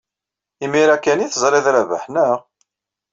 Imir-a 0.63 0.97
kan 1.03 1.19
ay 1.23 1.29
teẓrid 1.31 1.65
Rabaḥ, 1.73 2.03
naɣ? 2.13 2.39